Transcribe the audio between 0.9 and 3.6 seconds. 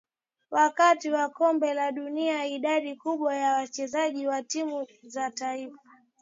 wa kombe la dunia idadi kubwa ya